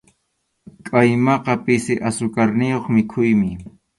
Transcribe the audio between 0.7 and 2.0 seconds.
Qʼaymaqa pisi